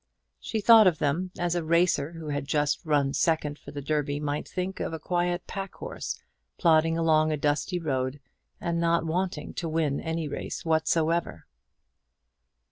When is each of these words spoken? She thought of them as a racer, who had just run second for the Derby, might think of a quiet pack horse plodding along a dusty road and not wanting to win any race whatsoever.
She 0.39 0.61
thought 0.61 0.87
of 0.87 0.97
them 0.97 1.29
as 1.37 1.53
a 1.53 1.63
racer, 1.63 2.13
who 2.13 2.29
had 2.29 2.47
just 2.47 2.83
run 2.83 3.13
second 3.13 3.59
for 3.59 3.69
the 3.69 3.83
Derby, 3.83 4.19
might 4.19 4.47
think 4.47 4.79
of 4.79 4.93
a 4.93 4.99
quiet 4.99 5.45
pack 5.45 5.75
horse 5.75 6.19
plodding 6.57 6.97
along 6.97 7.31
a 7.31 7.37
dusty 7.37 7.77
road 7.77 8.19
and 8.59 8.79
not 8.81 9.05
wanting 9.05 9.53
to 9.53 9.69
win 9.69 9.99
any 9.99 10.27
race 10.27 10.65
whatsoever. 10.65 11.45